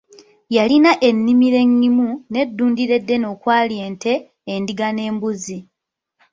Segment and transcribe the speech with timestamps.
[0.55, 4.13] Yalina ennimiro engimu n'eddundiro eddene okwali ente,
[4.53, 5.57] endiga n'embuzi.